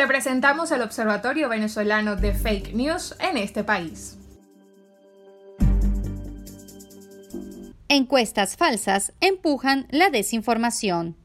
Te 0.00 0.06
presentamos 0.06 0.70
el 0.70 0.80
Observatorio 0.80 1.50
Venezolano 1.50 2.16
de 2.16 2.32
Fake 2.32 2.72
News 2.72 3.14
en 3.20 3.36
este 3.36 3.64
país. 3.64 4.16
Encuestas 7.86 8.56
falsas 8.56 9.12
empujan 9.20 9.86
la 9.90 10.08
desinformación. 10.08 11.18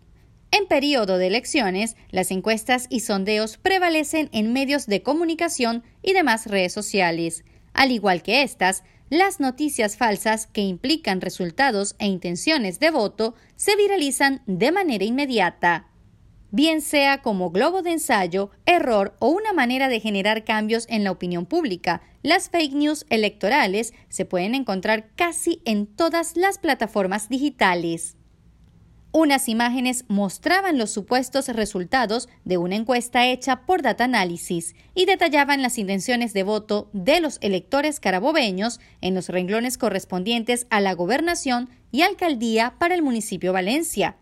En 0.52 0.68
periodo 0.68 1.18
de 1.18 1.28
elecciones, 1.28 1.96
las 2.10 2.32
encuestas 2.32 2.88
y 2.90 3.00
sondeos 3.00 3.56
prevalecen 3.56 4.28
en 4.34 4.52
medios 4.52 4.88
de 4.88 5.02
comunicación 5.02 5.86
y 6.02 6.12
demás 6.12 6.46
redes 6.46 6.74
sociales. 6.74 7.46
Al 7.72 7.92
igual 7.92 8.24
que 8.24 8.44
estas, 8.44 8.84
las 9.10 9.40
noticias 9.40 9.96
falsas 9.96 10.48
que 10.48 10.64
implican 10.64 11.22
resultados 11.22 11.96
e 11.98 12.08
intenciones 12.08 12.82
de 12.82 12.92
voto 12.92 13.36
se 13.56 13.78
viralizan 13.78 14.42
de 14.48 14.74
manera 14.74 15.06
inmediata. 15.06 15.88
Bien 16.56 16.80
sea 16.80 17.22
como 17.22 17.52
globo 17.52 17.82
de 17.82 17.92
ensayo, 17.92 18.50
error 18.66 19.14
o 19.20 19.28
una 19.28 19.52
manera 19.52 19.90
de 19.90 20.00
generar 20.00 20.46
cambios 20.46 20.86
en 20.88 21.04
la 21.04 21.12
opinión 21.12 21.46
pública, 21.46 22.02
las 22.24 22.50
fake 22.50 22.72
news 22.72 23.06
electorales 23.10 23.94
se 24.08 24.24
pueden 24.24 24.56
encontrar 24.56 25.10
casi 25.18 25.62
en 25.66 25.86
todas 25.86 26.38
las 26.38 26.58
plataformas 26.58 27.28
digitales. 27.28 28.16
Unas 29.12 29.50
imágenes 29.50 30.06
mostraban 30.08 30.78
los 30.78 30.92
supuestos 30.92 31.50
resultados 31.50 32.30
de 32.46 32.58
una 32.58 32.78
encuesta 32.78 33.28
hecha 33.28 33.66
por 33.66 33.82
Data 33.82 34.06
Analysis 34.06 34.76
y 34.94 35.04
detallaban 35.04 35.62
las 35.62 35.78
intenciones 35.78 36.32
de 36.32 36.44
voto 36.44 36.90
de 36.94 37.20
los 37.20 37.38
electores 37.42 38.00
carabobeños 38.00 38.80
en 39.02 39.14
los 39.14 39.28
renglones 39.28 39.78
correspondientes 39.78 40.68
a 40.70 40.80
la 40.80 40.94
gobernación 40.94 41.68
y 41.92 42.04
alcaldía 42.04 42.76
para 42.80 42.96
el 42.96 43.02
municipio 43.02 43.52
Valencia. 43.52 44.16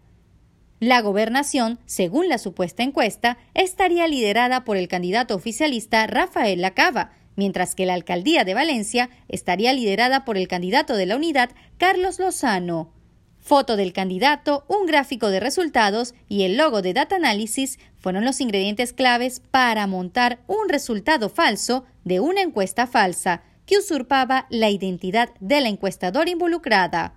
La 0.84 1.00
gobernación, 1.02 1.80
según 1.86 2.28
la 2.28 2.38
supuesta 2.38 2.84
encuesta, 2.84 3.38
estaría 3.54 4.06
liderada 4.06 4.66
por 4.66 4.76
el 4.76 4.90
candidato 4.90 5.34
oficialista 5.34 6.06
Rafael 6.08 6.60
Lacava, 6.60 7.14
mientras 7.38 7.74
que 7.74 7.86
la 7.86 7.94
alcaldía 7.94 8.44
de 8.44 8.54
Valencia 8.54 9.10
estaría 9.30 9.72
liderada 9.72 10.26
por 10.26 10.36
el 10.36 10.50
candidato 10.50 10.98
de 10.98 11.06
la 11.06 11.16
unidad 11.16 11.52
Carlos 11.78 12.20
Lozano 12.20 12.92
foto 13.40 13.78
del 13.78 13.94
candidato, 13.94 14.66
un 14.68 14.86
gráfico 14.86 15.30
de 15.30 15.40
resultados 15.40 16.16
y 16.28 16.44
el 16.44 16.58
logo 16.58 16.82
de 16.82 16.94
Data 16.94 17.16
Analysis 17.16 17.80
fueron 17.98 18.26
los 18.26 18.42
ingredientes 18.42 18.92
claves 18.92 19.42
para 19.52 19.88
montar 19.88 20.40
un 20.48 20.68
resultado 20.68 21.30
falso 21.30 21.86
de 22.04 22.20
una 22.20 22.42
encuesta 22.42 22.88
falsa 22.88 23.44
que 23.66 23.78
usurpaba 23.78 24.48
la 24.50 24.70
identidad 24.70 25.30
de 25.40 25.62
la 25.62 25.70
encuestadora 25.70 26.30
involucrada. 26.30 27.16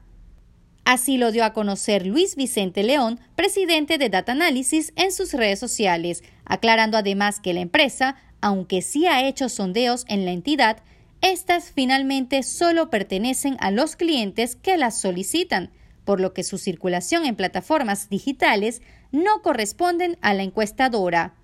Así 0.86 1.18
lo 1.18 1.32
dio 1.32 1.44
a 1.44 1.52
conocer 1.52 2.06
Luis 2.06 2.36
Vicente 2.36 2.84
León, 2.84 3.18
presidente 3.34 3.98
de 3.98 4.08
Data 4.08 4.30
Analysis, 4.30 4.92
en 4.94 5.10
sus 5.10 5.32
redes 5.32 5.58
sociales, 5.58 6.22
aclarando 6.44 6.96
además 6.96 7.40
que 7.40 7.52
la 7.52 7.58
empresa, 7.58 8.14
aunque 8.40 8.82
sí 8.82 9.04
ha 9.08 9.26
hecho 9.26 9.48
sondeos 9.48 10.04
en 10.06 10.24
la 10.24 10.30
entidad, 10.30 10.84
estas 11.22 11.72
finalmente 11.72 12.44
solo 12.44 12.88
pertenecen 12.88 13.56
a 13.58 13.72
los 13.72 13.96
clientes 13.96 14.54
que 14.54 14.76
las 14.76 15.00
solicitan, 15.00 15.72
por 16.04 16.20
lo 16.20 16.32
que 16.32 16.44
su 16.44 16.56
circulación 16.56 17.26
en 17.26 17.34
plataformas 17.34 18.08
digitales 18.08 18.80
no 19.10 19.42
corresponden 19.42 20.16
a 20.20 20.34
la 20.34 20.44
encuestadora. 20.44 21.34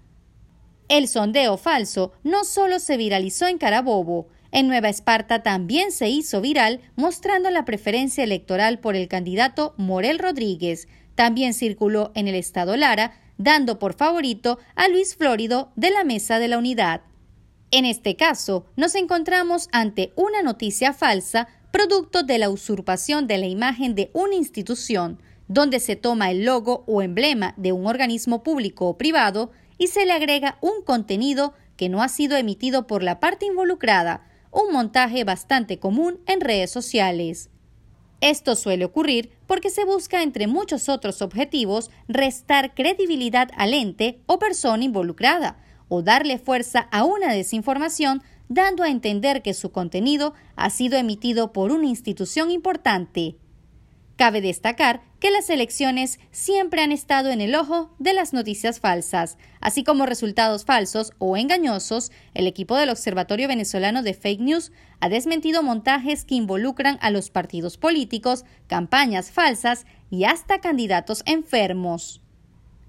El 0.88 1.08
sondeo 1.08 1.56
falso 1.56 2.12
no 2.22 2.44
solo 2.44 2.78
se 2.78 2.96
viralizó 2.96 3.48
en 3.48 3.58
Carabobo, 3.58 4.28
en 4.52 4.68
Nueva 4.68 4.90
Esparta 4.90 5.42
también 5.42 5.92
se 5.92 6.10
hizo 6.10 6.42
viral 6.42 6.80
mostrando 6.94 7.50
la 7.50 7.64
preferencia 7.64 8.22
electoral 8.22 8.78
por 8.78 8.94
el 8.94 9.08
candidato 9.08 9.74
Morel 9.78 10.18
Rodríguez. 10.18 10.88
También 11.14 11.54
circuló 11.54 12.12
en 12.14 12.28
el 12.28 12.34
estado 12.34 12.76
Lara, 12.76 13.18
dando 13.38 13.78
por 13.78 13.94
favorito 13.94 14.58
a 14.76 14.88
Luis 14.88 15.16
Flórido 15.16 15.72
de 15.74 15.90
la 15.90 16.04
Mesa 16.04 16.38
de 16.38 16.48
la 16.48 16.58
Unidad. 16.58 17.00
En 17.70 17.86
este 17.86 18.14
caso, 18.14 18.66
nos 18.76 18.94
encontramos 18.94 19.70
ante 19.72 20.12
una 20.16 20.42
noticia 20.42 20.92
falsa 20.92 21.48
producto 21.70 22.22
de 22.22 22.36
la 22.36 22.50
usurpación 22.50 23.26
de 23.26 23.38
la 23.38 23.46
imagen 23.46 23.94
de 23.94 24.10
una 24.12 24.34
institución, 24.34 25.18
donde 25.48 25.80
se 25.80 25.96
toma 25.96 26.30
el 26.30 26.44
logo 26.44 26.84
o 26.86 27.00
emblema 27.00 27.54
de 27.56 27.72
un 27.72 27.86
organismo 27.86 28.42
público 28.42 28.86
o 28.86 28.98
privado 28.98 29.50
y 29.78 29.86
se 29.86 30.04
le 30.04 30.12
agrega 30.12 30.58
un 30.60 30.82
contenido 30.84 31.54
que 31.78 31.88
no 31.88 32.02
ha 32.02 32.08
sido 32.08 32.36
emitido 32.36 32.86
por 32.86 33.02
la 33.02 33.18
parte 33.18 33.46
involucrada, 33.46 34.26
un 34.52 34.72
montaje 34.72 35.24
bastante 35.24 35.78
común 35.78 36.20
en 36.26 36.40
redes 36.40 36.70
sociales. 36.70 37.50
Esto 38.20 38.54
suele 38.54 38.84
ocurrir 38.84 39.32
porque 39.48 39.70
se 39.70 39.84
busca, 39.84 40.22
entre 40.22 40.46
muchos 40.46 40.88
otros 40.88 41.22
objetivos, 41.22 41.90
restar 42.06 42.74
credibilidad 42.74 43.50
al 43.56 43.74
ente 43.74 44.20
o 44.26 44.38
persona 44.38 44.84
involucrada, 44.84 45.56
o 45.88 46.02
darle 46.02 46.38
fuerza 46.38 46.88
a 46.92 47.04
una 47.04 47.32
desinformación 47.32 48.22
dando 48.48 48.82
a 48.82 48.90
entender 48.90 49.42
que 49.42 49.54
su 49.54 49.72
contenido 49.72 50.34
ha 50.56 50.70
sido 50.70 50.96
emitido 50.96 51.52
por 51.52 51.72
una 51.72 51.86
institución 51.86 52.50
importante. 52.50 53.36
Cabe 54.16 54.40
destacar 54.40 55.02
que 55.20 55.30
las 55.30 55.48
elecciones 55.48 56.20
siempre 56.30 56.82
han 56.82 56.92
estado 56.92 57.30
en 57.30 57.40
el 57.40 57.54
ojo 57.54 57.94
de 57.98 58.12
las 58.12 58.32
noticias 58.32 58.78
falsas, 58.78 59.38
así 59.60 59.84
como 59.84 60.04
resultados 60.04 60.64
falsos 60.64 61.12
o 61.18 61.36
engañosos, 61.36 62.12
el 62.34 62.46
equipo 62.46 62.76
del 62.76 62.90
Observatorio 62.90 63.48
Venezolano 63.48 64.02
de 64.02 64.14
Fake 64.14 64.40
News 64.40 64.70
ha 65.00 65.08
desmentido 65.08 65.62
montajes 65.62 66.24
que 66.24 66.34
involucran 66.34 66.98
a 67.00 67.10
los 67.10 67.30
partidos 67.30 67.78
políticos, 67.78 68.44
campañas 68.66 69.30
falsas 69.30 69.86
y 70.10 70.24
hasta 70.24 70.60
candidatos 70.60 71.22
enfermos. 71.24 72.20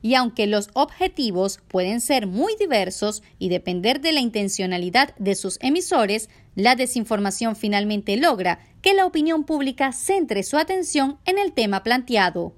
Y 0.01 0.15
aunque 0.15 0.47
los 0.47 0.69
objetivos 0.73 1.61
pueden 1.69 2.01
ser 2.01 2.27
muy 2.27 2.57
diversos 2.59 3.23
y 3.39 3.47
depender 3.47 4.01
de 4.01 4.11
la 4.11 4.19
intencionalidad 4.19 5.15
de 5.15 5.33
sus 5.33 5.57
emisores, 5.61 6.29
la 6.55 6.75
desinformación 6.75 7.55
finalmente 7.55 8.17
logra 8.17 8.59
que 8.81 8.93
la 8.93 9.05
opinión 9.05 9.43
pública 9.43 9.91
centre 9.91 10.43
su 10.43 10.57
atención 10.57 11.17
en 11.25 11.39
el 11.39 11.53
tema 11.53 11.83
planteado. 11.83 12.53